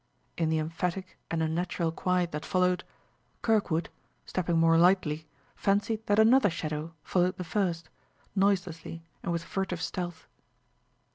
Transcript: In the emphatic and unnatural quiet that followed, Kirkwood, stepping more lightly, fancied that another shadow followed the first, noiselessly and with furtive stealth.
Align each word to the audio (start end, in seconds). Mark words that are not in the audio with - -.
In 0.35 0.49
the 0.49 0.57
emphatic 0.57 1.19
and 1.29 1.43
unnatural 1.43 1.91
quiet 1.91 2.31
that 2.31 2.43
followed, 2.43 2.83
Kirkwood, 3.43 3.89
stepping 4.25 4.57
more 4.57 4.75
lightly, 4.75 5.27
fancied 5.55 6.07
that 6.07 6.17
another 6.17 6.49
shadow 6.49 6.95
followed 7.03 7.37
the 7.37 7.43
first, 7.43 7.87
noiselessly 8.35 9.03
and 9.21 9.31
with 9.31 9.43
furtive 9.43 9.79
stealth. 9.79 10.27